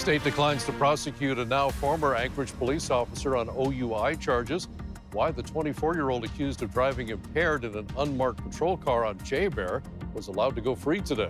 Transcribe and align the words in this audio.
The 0.00 0.04
state 0.04 0.24
declines 0.24 0.64
to 0.64 0.72
prosecute 0.72 1.38
a 1.38 1.44
now 1.44 1.68
former 1.68 2.14
Anchorage 2.14 2.56
police 2.56 2.90
officer 2.90 3.36
on 3.36 3.50
OUI 3.50 4.16
charges. 4.16 4.66
Why 5.12 5.30
the 5.30 5.42
24 5.42 5.94
year 5.94 6.08
old 6.08 6.24
accused 6.24 6.62
of 6.62 6.72
driving 6.72 7.10
impaired 7.10 7.66
in 7.66 7.76
an 7.76 7.86
unmarked 7.98 8.42
patrol 8.42 8.78
car 8.78 9.04
on 9.04 9.18
JBER 9.18 9.82
was 10.14 10.28
allowed 10.28 10.54
to 10.54 10.62
go 10.62 10.74
free 10.74 11.02
today. 11.02 11.28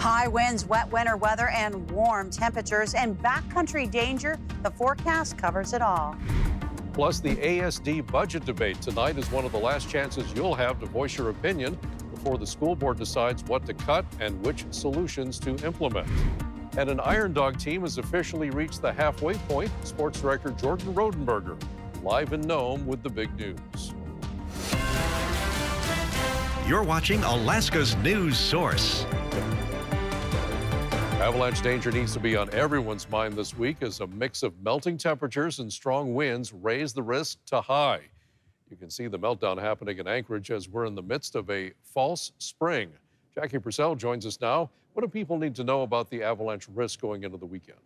High 0.00 0.26
winds, 0.26 0.66
wet 0.66 0.90
winter 0.90 1.16
weather, 1.16 1.50
and 1.50 1.88
warm 1.92 2.30
temperatures 2.30 2.94
and 2.94 3.16
backcountry 3.16 3.88
danger. 3.88 4.36
The 4.64 4.72
forecast 4.72 5.38
covers 5.38 5.72
it 5.72 5.82
all. 5.82 6.16
Plus, 6.92 7.20
the 7.20 7.36
ASD 7.36 8.10
budget 8.10 8.44
debate 8.44 8.82
tonight 8.82 9.18
is 9.18 9.30
one 9.30 9.44
of 9.44 9.52
the 9.52 9.58
last 9.58 9.88
chances 9.88 10.32
you'll 10.34 10.56
have 10.56 10.80
to 10.80 10.86
voice 10.86 11.16
your 11.16 11.30
opinion 11.30 11.78
before 12.12 12.38
the 12.38 12.46
school 12.46 12.74
board 12.74 12.98
decides 12.98 13.44
what 13.44 13.64
to 13.66 13.72
cut 13.72 14.04
and 14.18 14.44
which 14.44 14.64
solutions 14.72 15.38
to 15.38 15.50
implement. 15.64 16.08
And 16.76 16.90
an 16.90 17.00
Iron 17.00 17.32
Dog 17.32 17.58
team 17.58 17.82
has 17.82 17.96
officially 17.96 18.50
reached 18.50 18.82
the 18.82 18.92
halfway 18.92 19.34
point. 19.34 19.70
Sports 19.82 20.20
director 20.20 20.50
Jordan 20.50 20.92
Rodenberger 20.94 21.58
live 22.02 22.34
in 22.34 22.42
Nome 22.42 22.86
with 22.86 23.02
the 23.02 23.08
big 23.08 23.34
news. 23.36 23.94
You're 26.68 26.82
watching 26.82 27.22
Alaska's 27.22 27.96
news 27.96 28.36
source. 28.36 29.06
Avalanche 31.22 31.62
danger 31.62 31.90
needs 31.90 32.12
to 32.12 32.20
be 32.20 32.36
on 32.36 32.52
everyone's 32.52 33.08
mind 33.08 33.34
this 33.34 33.56
week 33.56 33.78
as 33.80 34.00
a 34.00 34.06
mix 34.08 34.42
of 34.42 34.52
melting 34.62 34.98
temperatures 34.98 35.60
and 35.60 35.72
strong 35.72 36.14
winds 36.14 36.52
raise 36.52 36.92
the 36.92 37.02
risk 37.02 37.38
to 37.46 37.60
high. 37.60 38.00
You 38.68 38.76
can 38.76 38.90
see 38.90 39.06
the 39.06 39.18
meltdown 39.18 39.58
happening 39.58 39.98
in 39.98 40.06
Anchorage 40.06 40.50
as 40.50 40.68
we're 40.68 40.84
in 40.84 40.94
the 40.94 41.02
midst 41.02 41.36
of 41.36 41.48
a 41.48 41.72
false 41.82 42.32
spring. 42.38 42.90
Jackie 43.34 43.58
Purcell 43.58 43.94
joins 43.94 44.26
us 44.26 44.40
now. 44.40 44.68
What 44.96 45.02
do 45.02 45.08
people 45.08 45.36
need 45.36 45.54
to 45.56 45.62
know 45.62 45.82
about 45.82 46.08
the 46.08 46.22
avalanche 46.22 46.68
risk 46.74 47.02
going 47.02 47.22
into 47.22 47.36
the 47.36 47.44
weekend? 47.44 47.76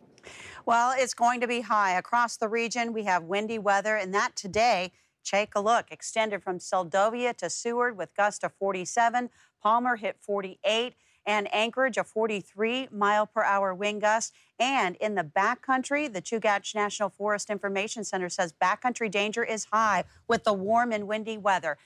Well, 0.65 0.93
it's 0.97 1.13
going 1.13 1.41
to 1.41 1.47
be 1.47 1.59
high 1.59 1.97
across 1.97 2.37
the 2.37 2.47
region. 2.47 2.93
We 2.93 3.03
have 3.03 3.23
windy 3.23 3.59
weather, 3.59 3.97
and 3.97 4.13
that 4.13 4.37
today, 4.37 4.93
take 5.25 5.53
a 5.53 5.59
look, 5.59 5.91
extended 5.91 6.41
from 6.41 6.59
Seldovia 6.59 7.35
to 7.35 7.49
Seward 7.49 7.97
with 7.97 8.15
gusts 8.15 8.45
of 8.45 8.53
47. 8.53 9.29
Palmer 9.61 9.97
hit 9.97 10.19
48 10.21 10.93
and 11.25 11.53
Anchorage 11.53 11.97
a 11.97 12.05
43 12.05 12.87
mile 12.93 13.27
per 13.27 13.43
hour 13.43 13.75
wind 13.75 13.99
gust. 13.99 14.33
And 14.57 14.95
in 14.95 15.15
the 15.15 15.23
backcountry, 15.23 16.11
the 16.11 16.21
Chugach 16.21 16.73
National 16.73 17.09
Forest 17.09 17.49
Information 17.49 18.05
Center 18.05 18.29
says 18.29 18.53
backcountry 18.53 19.11
danger 19.11 19.43
is 19.43 19.65
high 19.65 20.05
with 20.29 20.45
the 20.45 20.53
warm 20.53 20.93
and 20.93 21.09
windy 21.09 21.37
weather. 21.37 21.77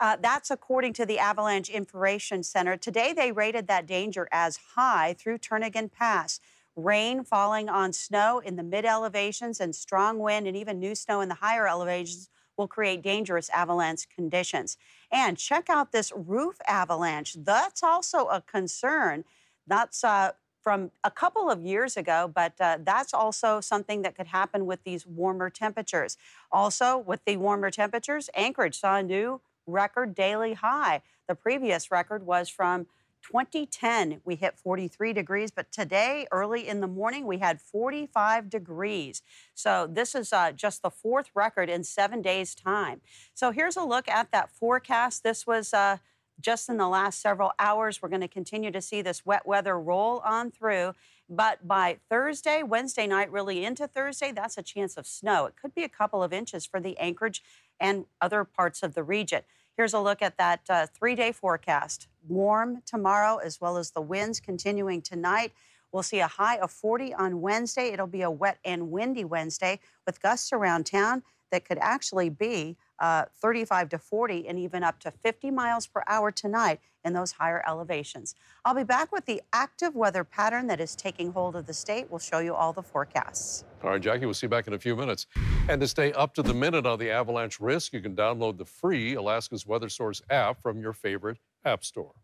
Uh, 0.00 0.16
that's 0.20 0.50
according 0.50 0.92
to 0.92 1.06
the 1.06 1.18
Avalanche 1.18 1.68
Information 1.68 2.42
Center. 2.42 2.76
Today, 2.76 3.12
they 3.12 3.32
rated 3.32 3.68
that 3.68 3.86
danger 3.86 4.28
as 4.32 4.58
high 4.74 5.14
through 5.18 5.38
Turnagain 5.38 5.90
Pass. 5.90 6.40
Rain 6.76 7.22
falling 7.22 7.68
on 7.68 7.92
snow 7.92 8.40
in 8.44 8.56
the 8.56 8.64
mid 8.64 8.84
elevations 8.84 9.60
and 9.60 9.74
strong 9.74 10.18
wind 10.18 10.48
and 10.48 10.56
even 10.56 10.80
new 10.80 10.94
snow 10.94 11.20
in 11.20 11.28
the 11.28 11.36
higher 11.36 11.68
elevations 11.68 12.28
will 12.56 12.66
create 12.66 13.02
dangerous 13.02 13.48
avalanche 13.50 14.08
conditions. 14.08 14.76
And 15.10 15.38
check 15.38 15.70
out 15.70 15.92
this 15.92 16.12
roof 16.14 16.56
avalanche. 16.66 17.36
That's 17.38 17.82
also 17.82 18.26
a 18.26 18.40
concern. 18.40 19.24
That's 19.66 20.02
uh, 20.02 20.32
from 20.62 20.90
a 21.04 21.10
couple 21.10 21.50
of 21.50 21.62
years 21.62 21.96
ago, 21.96 22.30
but 22.34 22.54
uh, 22.60 22.78
that's 22.82 23.12
also 23.12 23.60
something 23.60 24.02
that 24.02 24.16
could 24.16 24.28
happen 24.28 24.66
with 24.66 24.82
these 24.82 25.06
warmer 25.06 25.50
temperatures. 25.50 26.16
Also, 26.50 26.96
with 26.96 27.24
the 27.24 27.36
warmer 27.36 27.70
temperatures, 27.70 28.30
Anchorage 28.34 28.78
saw 28.78 28.96
a 28.96 29.02
new 29.02 29.40
record 29.66 30.14
daily 30.14 30.54
high. 30.54 31.02
The 31.28 31.34
previous 31.34 31.90
record 31.90 32.26
was 32.26 32.48
from 32.48 32.86
2010, 33.24 34.20
we 34.24 34.36
hit 34.36 34.58
43 34.58 35.12
degrees, 35.12 35.50
but 35.50 35.72
today, 35.72 36.26
early 36.30 36.68
in 36.68 36.80
the 36.80 36.86
morning, 36.86 37.26
we 37.26 37.38
had 37.38 37.60
45 37.60 38.50
degrees. 38.50 39.22
So 39.54 39.88
this 39.90 40.14
is 40.14 40.32
uh, 40.32 40.52
just 40.52 40.82
the 40.82 40.90
fourth 40.90 41.30
record 41.34 41.70
in 41.70 41.84
seven 41.84 42.20
days' 42.20 42.54
time. 42.54 43.00
So 43.32 43.50
here's 43.50 43.76
a 43.76 43.84
look 43.84 44.08
at 44.08 44.30
that 44.32 44.50
forecast. 44.50 45.22
This 45.22 45.46
was 45.46 45.72
uh, 45.72 45.98
just 46.40 46.68
in 46.68 46.76
the 46.76 46.88
last 46.88 47.20
several 47.20 47.52
hours. 47.58 48.02
We're 48.02 48.10
going 48.10 48.20
to 48.20 48.28
continue 48.28 48.70
to 48.70 48.82
see 48.82 49.00
this 49.02 49.24
wet 49.24 49.46
weather 49.46 49.80
roll 49.80 50.18
on 50.20 50.50
through. 50.50 50.92
But 51.28 51.66
by 51.66 51.98
Thursday, 52.10 52.62
Wednesday 52.62 53.06
night, 53.06 53.32
really 53.32 53.64
into 53.64 53.86
Thursday, 53.86 54.30
that's 54.32 54.58
a 54.58 54.62
chance 54.62 54.96
of 54.98 55.06
snow. 55.06 55.46
It 55.46 55.54
could 55.60 55.74
be 55.74 55.84
a 55.84 55.88
couple 55.88 56.22
of 56.22 56.34
inches 56.34 56.66
for 56.66 56.80
the 56.80 56.98
Anchorage 56.98 57.42
and 57.80 58.06
other 58.20 58.44
parts 58.44 58.82
of 58.82 58.94
the 58.94 59.02
region. 59.02 59.42
Here's 59.76 59.94
a 59.94 60.00
look 60.00 60.22
at 60.22 60.38
that 60.38 60.60
uh, 60.68 60.86
three 60.86 61.14
day 61.14 61.32
forecast. 61.32 62.08
Warm 62.28 62.82
tomorrow, 62.86 63.38
as 63.38 63.60
well 63.60 63.76
as 63.76 63.90
the 63.90 64.00
winds 64.00 64.40
continuing 64.40 65.02
tonight. 65.02 65.52
We'll 65.92 66.02
see 66.02 66.20
a 66.20 66.26
high 66.26 66.56
of 66.56 66.70
40 66.70 67.14
on 67.14 67.40
Wednesday. 67.40 67.92
It'll 67.92 68.06
be 68.06 68.22
a 68.22 68.30
wet 68.30 68.58
and 68.64 68.90
windy 68.90 69.24
Wednesday 69.24 69.80
with 70.06 70.20
gusts 70.20 70.52
around 70.52 70.86
town 70.86 71.22
that 71.52 71.64
could 71.64 71.78
actually 71.78 72.30
be 72.30 72.76
uh, 72.98 73.24
35 73.40 73.88
to 73.90 73.98
40 73.98 74.48
and 74.48 74.58
even 74.58 74.82
up 74.82 75.00
to 75.00 75.10
50 75.10 75.50
miles 75.50 75.86
per 75.86 76.02
hour 76.06 76.30
tonight 76.30 76.80
in 77.04 77.12
those 77.12 77.32
higher 77.32 77.62
elevations. 77.66 78.34
I'll 78.64 78.74
be 78.74 78.84
back 78.84 79.12
with 79.12 79.26
the 79.26 79.42
active 79.52 79.94
weather 79.94 80.24
pattern 80.24 80.66
that 80.68 80.80
is 80.80 80.96
taking 80.96 81.32
hold 81.32 81.56
of 81.56 81.66
the 81.66 81.74
state. 81.74 82.10
We'll 82.10 82.18
show 82.18 82.38
you 82.38 82.54
all 82.54 82.72
the 82.72 82.82
forecasts. 82.82 83.64
All 83.82 83.90
right, 83.90 84.00
Jackie, 84.00 84.24
we'll 84.24 84.34
see 84.34 84.46
you 84.46 84.50
back 84.50 84.66
in 84.66 84.72
a 84.72 84.78
few 84.78 84.96
minutes. 84.96 85.26
And 85.68 85.80
to 85.80 85.88
stay 85.88 86.12
up 86.12 86.34
to 86.34 86.42
the 86.42 86.54
minute 86.54 86.86
on 86.86 86.98
the 86.98 87.10
avalanche 87.10 87.60
risk, 87.60 87.92
you 87.92 88.00
can 88.00 88.16
download 88.16 88.56
the 88.56 88.64
free 88.64 89.14
Alaska's 89.14 89.66
Weather 89.66 89.88
Source 89.88 90.22
app 90.30 90.62
from 90.62 90.80
your 90.80 90.92
favorite 90.92 91.38
app 91.64 91.84
store. 91.84 92.14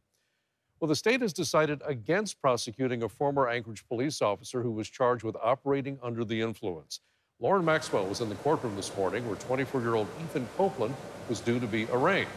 Well, 0.80 0.88
the 0.88 0.96
state 0.96 1.20
has 1.20 1.34
decided 1.34 1.82
against 1.84 2.40
prosecuting 2.40 3.02
a 3.02 3.08
former 3.08 3.46
Anchorage 3.48 3.86
police 3.86 4.22
officer 4.22 4.62
who 4.62 4.70
was 4.70 4.88
charged 4.88 5.24
with 5.24 5.36
operating 5.42 5.98
under 6.02 6.24
the 6.24 6.40
influence. 6.40 7.00
Lauren 7.42 7.64
Maxwell 7.64 8.06
was 8.06 8.20
in 8.20 8.28
the 8.28 8.34
courtroom 8.36 8.76
this 8.76 8.94
morning 8.96 9.26
where 9.26 9.36
24 9.36 9.80
year 9.80 9.94
old 9.94 10.06
Ethan 10.22 10.46
Copeland 10.58 10.94
was 11.28 11.40
due 11.40 11.58
to 11.58 11.66
be 11.66 11.86
arraigned. 11.90 12.28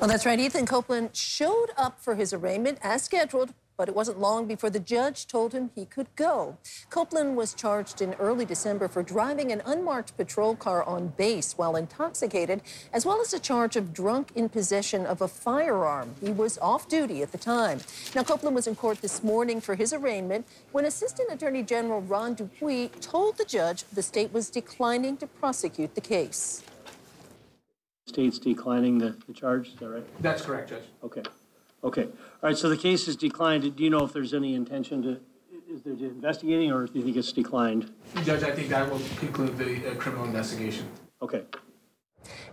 Well, 0.00 0.08
that's 0.08 0.24
right. 0.24 0.40
Ethan 0.40 0.64
Copeland 0.64 1.14
showed 1.14 1.68
up 1.76 2.00
for 2.00 2.14
his 2.14 2.32
arraignment 2.32 2.78
as 2.80 3.02
scheduled, 3.02 3.52
but 3.80 3.88
it 3.88 3.94
wasn't 3.94 4.20
long 4.20 4.44
before 4.44 4.68
the 4.68 4.78
judge 4.78 5.26
told 5.26 5.54
him 5.54 5.70
he 5.74 5.86
could 5.86 6.14
go. 6.14 6.58
Copeland 6.90 7.34
was 7.34 7.54
charged 7.54 8.02
in 8.02 8.12
early 8.20 8.44
December 8.44 8.88
for 8.88 9.02
driving 9.02 9.52
an 9.52 9.62
unmarked 9.64 10.14
patrol 10.18 10.54
car 10.54 10.84
on 10.84 11.08
base 11.16 11.54
while 11.56 11.76
intoxicated, 11.76 12.60
as 12.92 13.06
well 13.06 13.22
as 13.22 13.32
a 13.32 13.38
charge 13.38 13.76
of 13.76 13.94
drunk 13.94 14.32
in 14.34 14.50
possession 14.50 15.06
of 15.06 15.22
a 15.22 15.28
firearm. 15.28 16.14
He 16.20 16.30
was 16.30 16.58
off 16.58 16.88
duty 16.88 17.22
at 17.22 17.32
the 17.32 17.38
time. 17.38 17.80
Now, 18.14 18.22
Copeland 18.22 18.54
was 18.54 18.66
in 18.66 18.74
court 18.74 19.00
this 19.00 19.24
morning 19.24 19.62
for 19.62 19.74
his 19.74 19.94
arraignment 19.94 20.46
when 20.72 20.84
Assistant 20.84 21.32
Attorney 21.32 21.62
General 21.62 22.02
Ron 22.02 22.34
Dupuis 22.34 22.90
told 23.00 23.38
the 23.38 23.46
judge 23.46 23.84
the 23.84 24.02
state 24.02 24.30
was 24.30 24.50
declining 24.50 25.16
to 25.16 25.26
prosecute 25.26 25.94
the 25.94 26.02
case. 26.02 26.62
State's 28.06 28.38
declining 28.38 28.98
the, 28.98 29.16
the 29.26 29.32
charge, 29.32 29.68
is 29.68 29.74
that 29.76 29.88
right? 29.88 30.04
That's 30.20 30.42
correct, 30.42 30.68
Judge. 30.68 30.82
Okay, 31.02 31.22
okay. 31.84 32.04
All 32.04 32.10
right, 32.42 32.56
so 32.56 32.68
the 32.68 32.76
case 32.76 33.08
is 33.08 33.16
declined. 33.16 33.76
Do 33.76 33.84
you 33.84 33.90
know 33.90 34.04
if 34.04 34.12
there's 34.12 34.34
any 34.34 34.54
intention 34.54 35.02
to, 35.02 35.20
is 35.68 35.82
there 35.82 35.92
investigating 35.92 36.72
or 36.72 36.86
do 36.86 36.98
you 36.98 37.04
think 37.04 37.16
it's 37.16 37.32
declined? 37.32 37.92
Judge, 38.24 38.42
I 38.42 38.52
think 38.52 38.68
that 38.68 38.90
will 38.90 39.00
conclude 39.16 39.56
the 39.56 39.90
uh, 39.90 39.94
criminal 39.94 40.24
investigation. 40.24 40.86
Okay. 41.22 41.42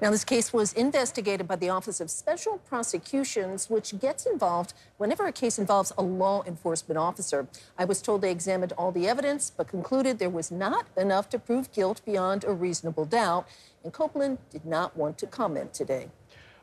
Now, 0.01 0.11
this 0.11 0.23
case 0.23 0.53
was 0.53 0.73
investigated 0.73 1.47
by 1.47 1.55
the 1.57 1.69
Office 1.69 1.99
of 1.99 2.09
Special 2.09 2.59
Prosecutions, 2.59 3.69
which 3.69 3.99
gets 3.99 4.25
involved 4.25 4.73
whenever 4.97 5.25
a 5.25 5.31
case 5.31 5.59
involves 5.59 5.91
a 5.97 6.03
law 6.03 6.43
enforcement 6.45 6.97
officer. 6.97 7.47
I 7.77 7.85
was 7.85 8.01
told 8.01 8.21
they 8.21 8.31
examined 8.31 8.73
all 8.77 8.91
the 8.91 9.07
evidence, 9.07 9.51
but 9.55 9.67
concluded 9.67 10.19
there 10.19 10.29
was 10.29 10.51
not 10.51 10.85
enough 10.95 11.29
to 11.29 11.39
prove 11.39 11.71
guilt 11.73 12.01
beyond 12.05 12.43
a 12.43 12.53
reasonable 12.53 13.05
doubt, 13.05 13.47
and 13.83 13.91
Copeland 13.91 14.37
did 14.51 14.65
not 14.65 14.95
want 14.95 15.17
to 15.17 15.27
comment 15.27 15.73
today. 15.73 16.09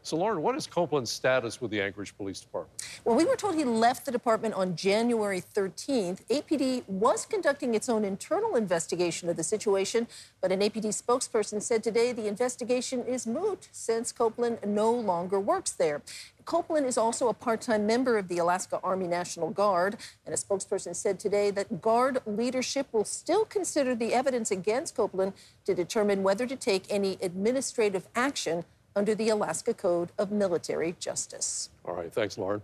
So, 0.05 0.19
Lauren, 0.19 0.43
what 0.43 0.55
is 0.55 0.67
Copeland's 0.67 1.11
status 1.11 1.63
with 1.63 1.71
the 1.71 1.81
Anchorage 1.81 2.15
Police 2.15 2.39
Department? 2.39 2.79
Well, 3.05 3.17
we 3.17 3.25
were 3.25 3.37
told 3.37 3.55
he 3.55 3.65
left 3.65 4.05
the 4.05 4.13
department 4.13 4.53
on 4.53 4.77
January 4.77 5.41
13th. 5.41 6.27
APD 6.29 6.87
was 6.87 7.25
conducting 7.25 7.75
its 7.75 7.89
own 7.89 8.05
internal 8.05 8.55
investigation 8.55 9.31
of 9.31 9.37
the 9.37 9.43
situation, 9.43 10.07
but 10.43 10.53
an 10.53 10.61
APD 10.61 10.89
spokesperson 10.89 11.63
said 11.63 11.83
today 11.83 12.13
the 12.13 12.29
investigation 12.29 13.03
is 13.07 13.27
moot 13.27 13.71
since 13.73 14.13
Copeland 14.13 14.59
no 14.67 14.93
longer 14.93 15.41
works 15.41 15.71
there. 15.71 16.03
Copeland 16.45 16.85
is 16.85 16.99
also 16.99 17.29
a 17.29 17.35
part 17.35 17.63
time 17.63 17.87
member 17.87 18.19
of 18.19 18.29
the 18.29 18.37
Alaska 18.37 18.79
Army 18.85 19.07
National 19.07 19.49
Guard, 19.49 19.97
and 20.27 20.35
a 20.35 20.37
spokesperson 20.37 20.95
said 20.95 21.19
today 21.19 21.51
that 21.51 21.81
Guard 21.81 22.21
leadership 22.27 22.89
will 22.93 23.07
still 23.07 23.47
consider 23.47 23.95
the 23.95 24.13
evidence 24.13 24.51
against 24.51 24.95
Copeland 24.95 25.33
to 25.65 25.75
determine 25.75 26.23
whether 26.23 26.47
to 26.47 26.57
take 26.57 26.85
any 26.91 27.17
administrative 27.23 28.07
action 28.15 28.67
under 28.97 29.15
the 29.15 29.29
Alaska 29.31 29.75
Code 29.75 30.11
of 30.19 30.31
Military 30.31 30.95
Justice. 31.01 31.71
All 31.85 31.95
right, 31.95 32.13
thanks, 32.13 32.39
Lauren. 32.39 32.63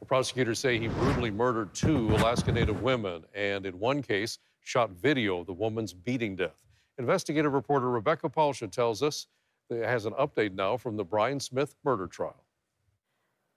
Well, 0.00 0.06
prosecutors 0.06 0.58
say 0.58 0.78
he 0.78 0.88
brutally 0.88 1.30
murdered 1.30 1.72
two 1.74 2.10
Alaska 2.10 2.52
Native 2.52 2.82
women 2.82 3.24
and, 3.34 3.64
in 3.64 3.78
one 3.78 4.02
case, 4.02 4.38
shot 4.60 4.90
video 4.90 5.40
of 5.40 5.46
the 5.46 5.52
woman's 5.52 5.92
beating 5.92 6.36
death. 6.36 6.58
Investigative 6.98 7.52
reporter 7.52 7.90
Rebecca 7.90 8.28
Palsha 8.28 8.70
tells 8.70 9.02
us 9.02 9.28
that 9.70 9.88
has 9.88 10.04
an 10.04 10.12
update 10.14 10.54
now 10.54 10.76
from 10.76 10.96
the 10.96 11.04
Brian 11.04 11.40
Smith 11.40 11.74
murder 11.84 12.06
trial. 12.06 12.44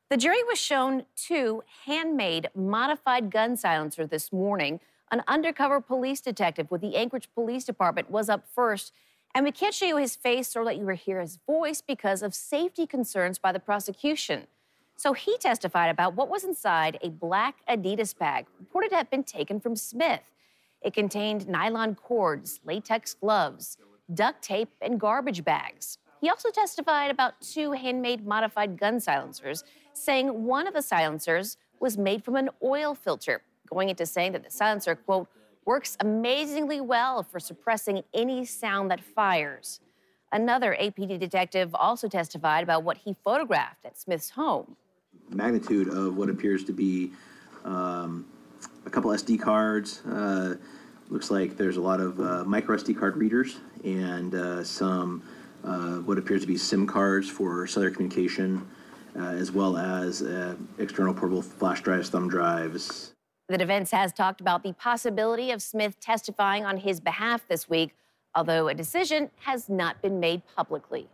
The 0.10 0.18
jury 0.18 0.44
was 0.44 0.60
shown 0.60 1.06
two 1.16 1.64
handmade 1.86 2.50
modified 2.56 3.30
gun 3.32 3.58
silencer 3.58 4.08
this 4.08 4.32
morning. 4.32 4.80
An 5.12 5.24
undercover 5.28 5.82
police 5.82 6.22
detective 6.22 6.72
with 6.72 6.82
the 6.82 6.96
Anchorage 6.96 7.28
Police 7.34 7.66
Department 7.66 8.10
was 8.10 8.30
up 8.30 8.46
first 8.54 8.94
and 9.36 9.44
we 9.44 9.52
can't 9.52 9.74
show 9.74 9.86
you 9.86 9.98
his 9.98 10.16
face 10.16 10.56
or 10.56 10.64
let 10.64 10.78
you 10.78 10.88
hear 10.88 11.20
his 11.20 11.40
voice 11.46 11.82
because 11.82 12.24
of 12.24 12.34
safety 12.34 12.88
concerns 12.88 13.38
by 13.38 13.52
the 13.52 13.60
prosecution. 13.60 14.48
So 14.96 15.12
he 15.12 15.38
testified 15.38 15.90
about 15.92 16.16
what 16.16 16.30
was 16.30 16.46
inside 16.46 16.98
a 17.02 17.10
black 17.10 17.58
Adidas 17.70 18.18
bag 18.18 18.46
reported 18.58 18.92
to 18.92 18.96
have 18.96 19.10
been 19.10 19.26
taken 19.26 19.60
from 19.60 19.76
Smith. 19.76 20.22
It 20.82 20.94
contained 20.94 21.50
nylon 21.50 21.96
cords, 21.96 22.62
latex 22.64 23.14
gloves, 23.14 23.78
duct 24.14 24.42
tape, 24.42 24.70
and 24.82 24.98
garbage 24.98 25.44
bags. 25.44 25.98
He 26.22 26.30
also 26.30 26.50
testified 26.50 27.12
about 27.12 27.42
two 27.42 27.74
handmade 27.74 28.26
modified 28.26 28.80
gun 28.80 29.02
silencers, 29.02 29.66
saying 29.92 30.46
one 30.46 30.66
of 30.66 30.74
the 30.74 30.82
silencers 30.82 31.58
was 31.82 31.98
made 31.98 32.24
from 32.24 32.38
an 32.38 32.50
oil 32.64 32.96
filter, 32.96 33.42
going 33.70 33.90
into 33.90 34.06
saying 34.06 34.32
that 34.32 34.46
the 34.46 34.52
silencer, 34.52 34.96
quote, 34.96 35.28
works 35.66 35.98
amazingly 36.00 36.80
well 36.80 37.24
for 37.24 37.40
suppressing 37.40 38.04
any 38.14 38.46
sound 38.46 38.92
that 38.92 39.02
fires. 39.02 39.80
Another 40.32 40.76
APD 40.80 41.20
detective 41.20 41.74
also 41.74 42.08
testified 42.08 42.64
about 42.64 42.84
what 42.84 42.98
he 42.98 43.16
photographed 43.24 43.86
at 43.86 43.98
Smith's 43.98 44.32
home. 44.32 44.76
Magnitude 45.30 45.88
of 45.88 46.18
what 46.18 46.30
appears 46.30 46.64
to 46.66 46.74
be 46.74 47.12
um, 47.64 48.26
a 48.86 48.90
couple 48.90 49.12
SD 49.12 49.42
cards. 49.42 50.02
Uh, 50.06 50.56
looks 51.10 51.32
like 51.32 51.58
there's 51.58 51.78
a 51.78 51.82
lot 51.82 52.00
of 52.00 52.20
uh, 52.20 52.44
micro 52.44 52.78
SD 52.78 52.98
card 52.98 53.16
readers 53.18 53.58
and 53.84 54.36
uh, 54.36 54.64
some 54.64 55.24
uh, 55.64 55.98
what 56.00 56.18
appears 56.18 56.42
to 56.42 56.48
be 56.48 56.58
SIM 56.58 56.86
cards 56.86 57.30
for 57.30 57.66
cellular 57.66 57.92
communication, 57.92 58.68
uh, 59.18 59.30
as 59.30 59.52
well 59.52 59.78
as 59.78 60.22
uh, 60.22 60.56
external 60.78 61.14
portable 61.14 61.42
flash 61.42 61.82
drives, 61.82 62.10
thumb 62.10 62.28
drives, 62.28 63.15
the 63.48 63.58
defense 63.58 63.92
has 63.92 64.12
talked 64.12 64.42
about 64.42 64.64
the 64.64 64.74
possibility 64.74 65.52
of 65.52 65.62
Smith 65.62 66.00
testifying 66.00 66.66
on 66.66 66.78
his 66.78 67.00
behalf 67.00 67.48
this 67.48 67.70
week, 67.70 67.96
although 68.34 68.68
a 68.68 68.74
decision 68.74 69.30
has 69.42 69.70
not 69.70 70.02
been 70.02 70.20
made 70.20 70.42
publicly. 70.56 71.08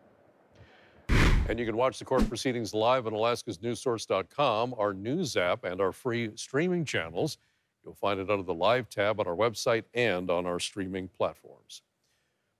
And 1.50 1.60
you 1.60 1.66
can 1.66 1.76
watch 1.76 2.00
the 2.00 2.06
court 2.06 2.28
proceedings 2.30 2.74
live 2.74 3.08
on 3.08 3.14
alaskasnewssource.com, 3.14 4.76
our 4.78 4.94
news 4.94 5.36
app, 5.36 5.66
and 5.66 5.82
our 5.82 5.92
free 5.92 6.32
streaming 6.36 6.86
channels. 6.86 7.38
You'll 7.84 7.96
find 7.96 8.20
it 8.20 8.30
under 8.30 8.44
the 8.44 8.54
Live 8.54 8.90
tab 8.90 9.20
on 9.20 9.28
our 9.28 9.36
website 9.36 9.84
and 9.94 10.30
on 10.30 10.46
our 10.46 10.60
streaming 10.60 11.08
platforms. 11.10 11.82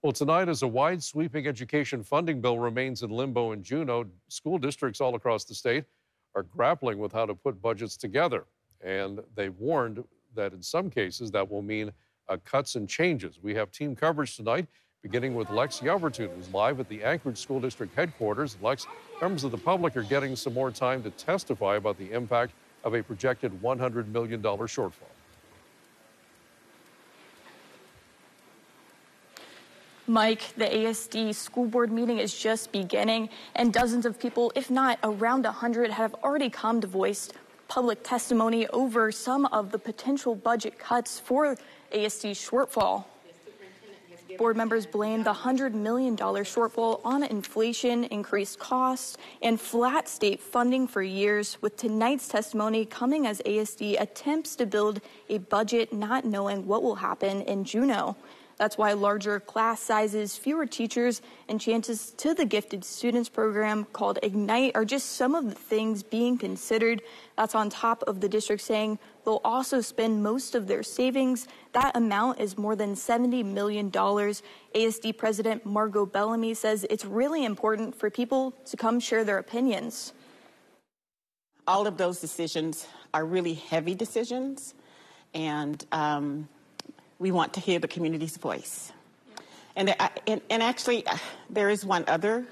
Well, 0.02 0.12
tonight, 0.12 0.50
as 0.50 0.64
a 0.64 0.68
wide 0.68 1.04
sweeping 1.04 1.48
education 1.48 2.04
funding 2.04 2.42
bill 2.42 2.58
remains 2.58 3.04
in 3.04 3.12
limbo 3.12 3.52
in 3.52 3.62
Juneau, 3.62 4.06
school 4.30 4.58
districts 4.58 5.00
all 5.00 5.14
across 5.14 5.46
the 5.46 5.54
state 5.54 5.86
are 6.34 6.44
grappling 6.44 6.98
with 6.98 7.14
how 7.14 7.28
to 7.28 7.36
put 7.36 7.62
budgets 7.62 7.96
together. 7.96 8.46
And 8.84 9.22
they've 9.36 9.58
warned 9.58 10.04
that 10.36 10.54
in 10.54 10.62
some 10.62 10.90
cases 10.90 11.32
that 11.32 11.50
will 11.50 11.62
mean 11.62 11.92
uh, 12.30 12.38
cuts 12.46 12.76
and 12.76 12.88
changes. 12.88 13.40
We 13.42 13.54
have 13.56 13.72
team 13.72 13.96
coverage 13.96 14.36
tonight, 14.36 14.68
beginning 15.02 15.36
with 15.36 15.50
Lex 15.50 15.80
Yelverton, 15.80 16.34
who's 16.36 16.54
live 16.54 16.80
at 16.80 16.88
the 16.88 17.04
Anchorage 17.04 17.38
School 17.38 17.60
District 17.60 17.94
headquarters. 17.96 18.58
Lex, 18.62 18.88
members 19.22 19.44
of 19.44 19.52
the 19.52 19.58
public 19.58 19.98
are 19.98 20.04
getting 20.04 20.36
some 20.36 20.54
more 20.54 20.72
time 20.72 21.04
to 21.04 21.10
testify 21.12 21.76
about 21.76 21.98
the 21.98 22.12
impact 22.12 22.54
of 22.84 22.94
a 22.94 23.04
projected 23.04 23.52
$100 23.62 24.08
million 24.08 24.42
shortfall. 24.42 24.94
Mike, 30.08 30.54
the 30.58 30.66
ASD 30.66 31.34
school 31.34 31.68
board 31.68 31.92
meeting 31.92 32.18
is 32.18 32.38
just 32.38 32.72
beginning, 32.72 33.30
and 33.56 33.72
dozens 33.72 34.06
of 34.06 34.20
people, 34.20 34.52
if 34.56 34.70
not 34.70 35.00
around 35.04 35.46
100, 35.46 35.92
have 35.92 36.14
already 36.16 36.50
come 36.50 36.82
to 36.82 36.88
voice 36.88 37.30
public 37.72 38.04
testimony 38.04 38.68
over 38.68 39.14
some 39.14 39.46
of 39.46 39.72
the 39.72 39.80
potential 39.80 40.36
budget 40.36 40.78
cuts 40.78 41.22
for 41.22 41.56
ASD's 41.94 42.38
shortfall. 42.38 43.06
Board 44.38 44.58
members 44.58 44.86
blamed 44.86 45.24
the 45.24 45.32
$100 45.32 45.74
million 45.74 46.18
shortfall 46.18 47.00
on 47.06 47.24
inflation, 47.24 48.04
increased 48.06 48.60
costs, 48.60 49.16
and 49.42 49.58
flat 49.58 50.10
state 50.10 50.42
funding 50.42 50.86
for 50.86 51.02
years, 51.02 51.58
with 51.62 51.78
tonight's 51.78 52.28
testimony 52.28 52.86
coming 52.86 53.26
as 53.26 53.42
ASD 53.46 54.02
attempts 54.02 54.58
to 54.58 54.66
build 54.66 55.00
a 55.30 55.38
budget 55.38 55.94
not 55.94 56.26
knowing 56.26 56.68
what 56.68 56.84
will 56.84 56.96
happen 56.96 57.42
in 57.44 57.64
Juneau. 57.64 58.18
That's 58.58 58.78
why 58.78 58.94
larger 58.94 59.40
class 59.40 59.82
sizes, 59.82 60.38
fewer 60.38 60.66
teachers, 60.66 61.22
and 61.50 61.60
chances 61.60 62.12
to 62.18 62.34
the 62.34 62.46
gifted 62.46 62.84
students 62.86 63.30
program 63.30 63.86
called 63.86 64.20
Ignite 64.22 64.76
are 64.76 64.86
just 64.86 65.14
some 65.14 65.36
of 65.36 65.46
the 65.50 65.56
things 65.56 66.04
being 66.04 66.38
considered. 66.38 67.02
That's 67.38 67.56
on 67.56 67.70
top 67.70 68.04
of 68.04 68.22
the 68.22 68.30
district 68.30 68.62
saying 68.62 69.00
they'll 69.26 69.42
also 69.44 69.82
spend 69.82 70.24
most 70.24 70.56
of 70.56 70.68
their 70.68 70.84
savings. 70.84 71.48
That 71.74 71.96
amount 71.96 72.40
is 72.40 72.58
more 72.58 72.76
than 72.76 72.96
$70 72.96 73.44
million. 73.46 73.92
ASD 73.92 75.18
President 75.18 75.66
Margo 75.66 76.06
Bellamy 76.06 76.54
says 76.54 76.86
it's 76.90 77.06
really 77.06 77.46
important 77.46 77.96
for 77.96 78.10
people 78.10 78.52
to 78.66 78.78
come 78.78 79.00
share 79.00 79.24
their 79.24 79.38
opinions. 79.38 80.14
All 81.68 81.88
of 81.88 81.98
those 81.98 82.20
decisions 82.20 82.88
are 83.14 83.26
really 83.26 83.54
heavy 83.54 83.96
decisions. 83.96 84.74
And 85.34 85.84
um, 85.92 86.50
we 87.22 87.30
want 87.30 87.54
to 87.54 87.60
hear 87.60 87.78
the 87.78 87.88
community's 87.88 88.36
voice. 88.36 88.92
And, 89.76 89.96
and, 90.26 90.42
and 90.50 90.64
actually, 90.64 91.06
uh, 91.06 91.18
there 91.52 91.70
is 91.70 91.86
one 91.86 92.04
other 92.08 92.48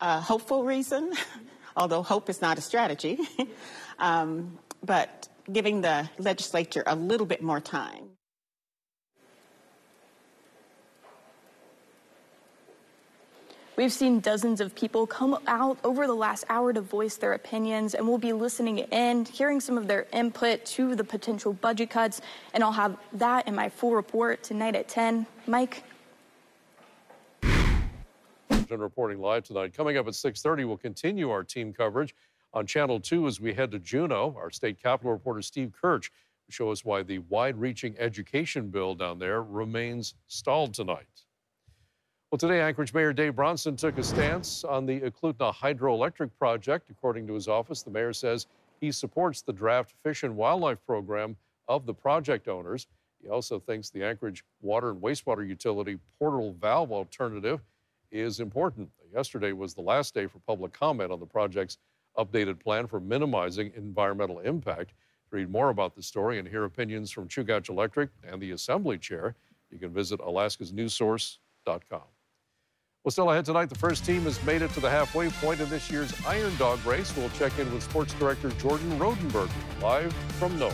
uh, 0.00 0.20
hopeful 0.20 0.62
reason, 0.62 1.12
although 1.76 2.02
hope 2.04 2.30
is 2.30 2.40
not 2.40 2.58
a 2.58 2.60
strategy, 2.60 3.18
um, 3.98 4.56
but 4.84 5.26
giving 5.52 5.80
the 5.80 6.08
legislature 6.18 6.84
a 6.86 6.94
little 6.94 7.26
bit 7.26 7.42
more 7.42 7.60
time. 7.60 8.10
We've 13.78 13.92
seen 13.92 14.18
dozens 14.18 14.60
of 14.60 14.74
people 14.74 15.06
come 15.06 15.38
out 15.46 15.78
over 15.84 16.08
the 16.08 16.14
last 16.14 16.44
hour 16.48 16.72
to 16.72 16.80
voice 16.80 17.14
their 17.14 17.34
opinions, 17.34 17.94
and 17.94 18.08
we'll 18.08 18.18
be 18.18 18.32
listening 18.32 18.78
in, 18.78 19.24
hearing 19.24 19.60
some 19.60 19.78
of 19.78 19.86
their 19.86 20.08
input 20.12 20.64
to 20.64 20.96
the 20.96 21.04
potential 21.04 21.52
budget 21.52 21.88
cuts, 21.88 22.20
and 22.54 22.64
I'll 22.64 22.72
have 22.72 22.96
that 23.12 23.46
in 23.46 23.54
my 23.54 23.68
full 23.68 23.94
report 23.94 24.42
tonight 24.42 24.74
at 24.74 24.88
10. 24.88 25.24
Mike? 25.46 25.84
Reporting 28.68 29.20
live 29.20 29.44
tonight. 29.44 29.74
Coming 29.74 29.96
up 29.96 30.08
at 30.08 30.14
6:30, 30.14 30.64
we'll 30.64 30.76
continue 30.76 31.30
our 31.30 31.44
team 31.44 31.72
coverage 31.72 32.16
on 32.52 32.66
Channel 32.66 32.98
2 32.98 33.28
as 33.28 33.40
we 33.40 33.54
head 33.54 33.70
to 33.70 33.78
Juneau. 33.78 34.34
Our 34.36 34.50
state 34.50 34.82
capitol 34.82 35.12
reporter 35.12 35.40
Steve 35.40 35.70
Kirch 35.70 36.10
will 36.48 36.52
show 36.52 36.72
us 36.72 36.84
why 36.84 37.04
the 37.04 37.20
wide-reaching 37.20 37.94
education 37.96 38.70
bill 38.70 38.96
down 38.96 39.20
there 39.20 39.40
remains 39.40 40.14
stalled 40.26 40.74
tonight. 40.74 41.27
Well, 42.30 42.36
today, 42.38 42.60
Anchorage 42.60 42.92
Mayor 42.92 43.14
Dave 43.14 43.36
Bronson 43.36 43.74
took 43.74 43.96
a 43.96 44.04
stance 44.04 44.62
on 44.62 44.84
the 44.84 45.00
Eklutna 45.00 45.50
hydroelectric 45.54 46.28
project. 46.38 46.90
According 46.90 47.26
to 47.26 47.32
his 47.32 47.48
office, 47.48 47.82
the 47.82 47.90
mayor 47.90 48.12
says 48.12 48.46
he 48.82 48.92
supports 48.92 49.40
the 49.40 49.54
draft 49.54 49.94
fish 50.02 50.24
and 50.24 50.36
wildlife 50.36 50.76
program 50.84 51.38
of 51.68 51.86
the 51.86 51.94
project 51.94 52.46
owners. 52.46 52.86
He 53.22 53.30
also 53.30 53.58
thinks 53.58 53.88
the 53.88 54.04
Anchorage 54.04 54.44
water 54.60 54.90
and 54.90 55.00
wastewater 55.00 55.48
utility 55.48 55.98
portal 56.18 56.54
valve 56.60 56.92
alternative 56.92 57.62
is 58.10 58.40
important. 58.40 58.90
Yesterday 59.10 59.52
was 59.52 59.72
the 59.72 59.80
last 59.80 60.12
day 60.12 60.26
for 60.26 60.38
public 60.40 60.74
comment 60.74 61.10
on 61.10 61.20
the 61.20 61.26
project's 61.26 61.78
updated 62.18 62.60
plan 62.60 62.86
for 62.86 63.00
minimizing 63.00 63.72
environmental 63.74 64.40
impact. 64.40 64.90
To 65.30 65.36
read 65.36 65.50
more 65.50 65.70
about 65.70 65.96
the 65.96 66.02
story 66.02 66.38
and 66.38 66.46
hear 66.46 66.64
opinions 66.64 67.10
from 67.10 67.26
Chugach 67.26 67.70
Electric 67.70 68.10
and 68.22 68.38
the 68.38 68.50
Assembly 68.50 68.98
Chair, 68.98 69.34
you 69.70 69.78
can 69.78 69.94
visit 69.94 70.20
alaskasnewssource.com. 70.20 72.02
Well, 73.08 73.12
still 73.12 73.30
ahead 73.30 73.46
tonight, 73.46 73.70
the 73.70 73.74
first 73.74 74.04
team 74.04 74.24
has 74.24 74.44
made 74.44 74.60
it 74.60 74.70
to 74.72 74.80
the 74.80 74.90
halfway 74.90 75.30
point 75.30 75.60
in 75.60 75.70
this 75.70 75.90
year's 75.90 76.12
Iron 76.26 76.54
Dog 76.58 76.84
race. 76.84 77.16
We'll 77.16 77.30
check 77.30 77.58
in 77.58 77.72
with 77.72 77.82
sports 77.82 78.12
director 78.12 78.50
Jordan 78.60 78.98
Rodenberg, 78.98 79.48
live 79.80 80.12
from. 80.38 80.52
And 80.52 80.70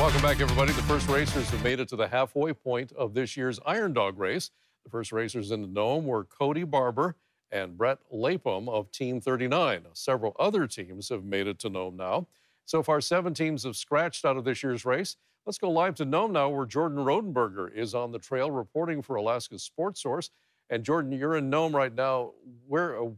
welcome 0.00 0.20
back, 0.20 0.40
everybody. 0.40 0.72
The 0.72 0.82
first 0.82 1.08
racers 1.08 1.48
have 1.50 1.62
made 1.62 1.78
it 1.78 1.86
to 1.90 1.96
the 1.96 2.08
halfway 2.08 2.52
point 2.52 2.90
of 2.90 3.14
this 3.14 3.36
year's 3.36 3.60
Iron 3.64 3.92
Dog 3.92 4.18
race. 4.18 4.50
The 4.82 4.90
first 4.90 5.12
racers 5.12 5.52
in 5.52 5.62
the 5.62 5.68
Nome 5.68 6.06
were 6.06 6.24
Cody 6.24 6.64
Barber 6.64 7.14
and 7.52 7.76
Brett 7.76 7.98
Lapham 8.10 8.68
of 8.68 8.90
Team 8.90 9.20
39. 9.20 9.82
Several 9.92 10.34
other 10.38 10.66
teams 10.66 11.08
have 11.10 11.24
made 11.24 11.46
it 11.46 11.58
to 11.60 11.68
Nome 11.68 11.96
now. 11.96 12.26
So 12.64 12.82
far, 12.82 13.00
seven 13.00 13.34
teams 13.34 13.64
have 13.64 13.76
scratched 13.76 14.24
out 14.24 14.36
of 14.36 14.44
this 14.44 14.62
year's 14.62 14.84
race. 14.84 15.16
Let's 15.44 15.58
go 15.58 15.70
live 15.70 15.94
to 15.96 16.04
Nome 16.04 16.32
now, 16.32 16.48
where 16.48 16.64
Jordan 16.64 16.98
Rodenberger 16.98 17.72
is 17.74 17.94
on 17.94 18.12
the 18.12 18.18
trail 18.18 18.50
reporting 18.50 19.02
for 19.02 19.16
Alaska's 19.16 19.62
Sports 19.62 20.02
Source. 20.02 20.30
And 20.70 20.82
Jordan, 20.82 21.12
you're 21.12 21.36
in 21.36 21.50
Nome 21.50 21.74
right 21.74 21.94
now. 21.94 22.32
Where, 22.66 23.02
uh, 23.02 23.08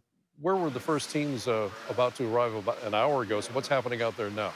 where 0.40 0.56
were 0.56 0.70
the 0.70 0.80
first 0.80 1.10
teams 1.10 1.46
uh, 1.46 1.68
about 1.88 2.16
to 2.16 2.34
arrive 2.34 2.54
about 2.54 2.82
an 2.82 2.94
hour 2.94 3.22
ago? 3.22 3.40
So 3.40 3.52
what's 3.52 3.68
happening 3.68 4.02
out 4.02 4.16
there 4.16 4.30
now? 4.30 4.52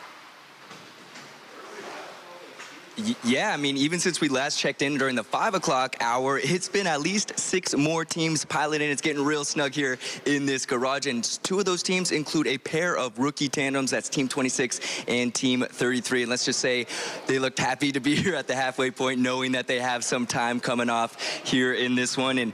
Yeah, 3.23 3.53
I 3.53 3.57
mean, 3.57 3.77
even 3.77 4.01
since 4.01 4.21
we 4.21 4.29
last 4.29 4.59
checked 4.59 4.83
in 4.83 4.99
during 4.99 5.15
the 5.15 5.23
five 5.23 5.55
o'clock 5.55 5.97
hour, 6.01 6.39
it's 6.39 6.69
been 6.69 6.89
at 6.89 7.01
least 7.01 7.39
six 7.39 7.77
more 7.77 8.05
teams 8.05 8.45
piloting. 8.45 8.91
It's 8.91 9.01
getting 9.01 9.25
real 9.25 9.45
snug 9.45 9.73
here 9.73 9.99
in 10.27 10.47
this 10.47 10.67
garage. 10.67 11.07
And 11.07 11.23
two 11.45 11.61
of 11.61 11.65
those 11.65 11.85
teams 11.85 12.11
include 12.11 12.49
a 12.49 12.59
pair 12.59 12.97
of 12.97 13.17
rookie 13.17 13.49
tandems. 13.49 13.93
That's 13.93 14.09
Team 14.09 14.27
26 14.27 15.05
and 15.07 15.33
Team 15.33 15.65
33. 15.71 16.23
And 16.23 16.31
let's 16.31 16.45
just 16.45 16.59
say 16.59 16.87
they 17.29 17.39
looked 17.39 17.61
happy 17.61 17.93
to 17.93 18.01
be 18.01 18.17
here 18.23 18.35
at 18.35 18.49
the 18.49 18.57
halfway 18.57 18.91
point, 18.91 19.21
knowing 19.21 19.53
that 19.53 19.69
they 19.69 19.79
have 19.79 20.03
some 20.03 20.27
time 20.27 20.59
coming 20.59 20.91
off 20.91 21.23
here 21.47 21.75
in 21.75 21.95
this 21.95 22.17
one. 22.17 22.39
And 22.39 22.53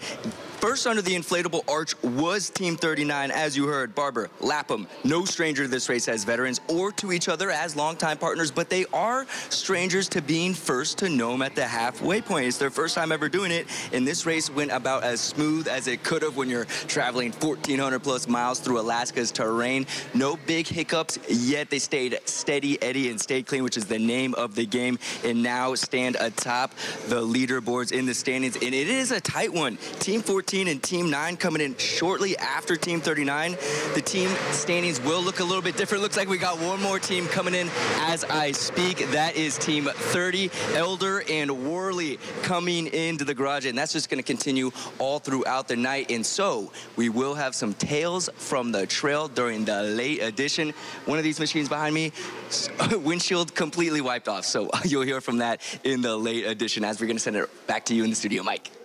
First 0.60 0.86
under 0.86 1.02
the 1.02 1.14
inflatable 1.14 1.62
arch 1.68 1.94
was 2.02 2.48
Team 2.48 2.76
39, 2.76 3.30
as 3.30 3.54
you 3.56 3.66
heard. 3.66 3.94
Barber, 3.94 4.30
Lapham, 4.40 4.86
no 5.04 5.26
stranger 5.26 5.64
to 5.64 5.68
this 5.68 5.88
race 5.90 6.08
as 6.08 6.24
veterans 6.24 6.60
or 6.68 6.90
to 6.92 7.12
each 7.12 7.28
other 7.28 7.50
as 7.50 7.76
longtime 7.76 8.16
partners, 8.16 8.50
but 8.50 8.70
they 8.70 8.86
are 8.92 9.26
strangers 9.50 10.08
to 10.08 10.22
being 10.22 10.54
first 10.54 10.96
to 10.98 11.10
Nome 11.10 11.42
at 11.42 11.54
the 11.54 11.66
halfway 11.66 12.22
point. 12.22 12.46
It's 12.46 12.56
their 12.56 12.70
first 12.70 12.94
time 12.94 13.12
ever 13.12 13.28
doing 13.28 13.52
it, 13.52 13.66
and 13.92 14.06
this 14.06 14.24
race 14.24 14.48
went 14.48 14.70
about 14.70 15.04
as 15.04 15.20
smooth 15.20 15.68
as 15.68 15.86
it 15.86 16.02
could 16.02 16.22
have 16.22 16.36
when 16.36 16.48
you're 16.48 16.64
traveling 16.64 17.32
1,400 17.32 18.00
plus 18.00 18.26
miles 18.26 18.58
through 18.58 18.80
Alaska's 18.80 19.30
terrain. 19.30 19.86
No 20.14 20.38
big 20.46 20.66
hiccups, 20.66 21.18
yet 21.28 21.68
they 21.68 21.78
stayed 21.78 22.18
steady, 22.24 22.82
Eddie, 22.82 23.10
and 23.10 23.20
stayed 23.20 23.46
clean, 23.46 23.64
which 23.64 23.76
is 23.76 23.84
the 23.84 23.98
name 23.98 24.34
of 24.34 24.54
the 24.54 24.64
game, 24.64 24.98
and 25.24 25.42
now 25.42 25.74
stand 25.74 26.16
atop 26.18 26.72
the 27.08 27.20
leaderboards 27.20 27.92
in 27.92 28.06
the 28.06 28.14
standings. 28.14 28.56
And 28.56 28.74
it 28.74 28.88
is 28.88 29.10
a 29.10 29.20
tight 29.20 29.52
one. 29.52 29.76
Team 29.98 30.22
14 30.44 30.68
and 30.68 30.82
Team 30.82 31.08
9 31.08 31.38
coming 31.38 31.62
in 31.62 31.74
shortly 31.78 32.36
after 32.36 32.76
Team 32.76 33.00
39. 33.00 33.52
The 33.94 34.02
team 34.02 34.28
standings 34.50 35.00
will 35.00 35.22
look 35.22 35.40
a 35.40 35.42
little 35.42 35.62
bit 35.62 35.74
different. 35.78 36.02
Looks 36.02 36.18
like 36.18 36.28
we 36.28 36.36
got 36.36 36.60
one 36.60 36.82
more 36.82 36.98
team 36.98 37.26
coming 37.28 37.54
in 37.54 37.70
as 38.00 38.24
I 38.24 38.52
speak. 38.52 38.98
That 39.12 39.36
is 39.36 39.56
Team 39.56 39.86
30, 39.86 40.50
Elder 40.74 41.24
and 41.30 41.64
Worley 41.66 42.18
coming 42.42 42.88
into 42.88 43.24
the 43.24 43.32
garage, 43.32 43.64
and 43.64 43.78
that's 43.78 43.94
just 43.94 44.10
going 44.10 44.18
to 44.18 44.22
continue 44.22 44.70
all 44.98 45.18
throughout 45.18 45.66
the 45.66 45.76
night. 45.76 46.10
And 46.10 46.26
so 46.26 46.70
we 46.94 47.08
will 47.08 47.34
have 47.34 47.54
some 47.54 47.72
tales 47.72 48.28
from 48.36 48.70
the 48.70 48.86
trail 48.86 49.28
during 49.28 49.64
the 49.64 49.82
late 49.82 50.22
edition. 50.22 50.74
One 51.06 51.16
of 51.16 51.24
these 51.24 51.40
machines 51.40 51.70
behind 51.70 51.94
me, 51.94 52.12
windshield 52.92 53.54
completely 53.54 54.02
wiped 54.02 54.28
off. 54.28 54.44
So 54.44 54.68
you'll 54.84 55.02
hear 55.04 55.22
from 55.22 55.38
that 55.38 55.62
in 55.84 56.02
the 56.02 56.14
late 56.14 56.44
edition 56.44 56.84
as 56.84 57.00
we're 57.00 57.06
going 57.06 57.16
to 57.16 57.22
send 57.22 57.36
it 57.36 57.66
back 57.66 57.86
to 57.86 57.94
you 57.94 58.04
in 58.04 58.10
the 58.10 58.16
studio, 58.16 58.42
Mike. 58.42 58.83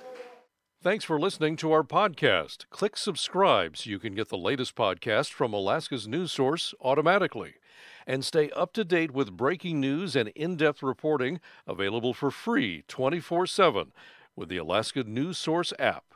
Thanks 0.81 1.03
for 1.03 1.19
listening 1.19 1.57
to 1.57 1.73
our 1.73 1.83
podcast. 1.83 2.69
Click 2.69 2.95
subscribe 2.95 3.75
so 3.75 3.89
you 3.89 3.99
can 3.99 4.15
get 4.15 4.29
the 4.29 4.37
latest 4.37 4.77
podcast 4.77 5.33
from 5.33 5.51
Alaska's 5.51 6.07
news 6.07 6.31
source 6.31 6.73
automatically. 6.79 7.55
And 8.07 8.23
stay 8.23 8.49
up 8.51 8.71
to 8.75 8.85
date 8.85 9.11
with 9.11 9.35
breaking 9.35 9.81
news 9.81 10.15
and 10.15 10.29
in 10.37 10.55
depth 10.55 10.81
reporting 10.81 11.41
available 11.67 12.13
for 12.13 12.31
free 12.31 12.85
24 12.87 13.45
7 13.45 13.91
with 14.37 14.47
the 14.47 14.55
Alaska 14.55 15.03
News 15.03 15.37
Source 15.37 15.73
app. 15.79 16.08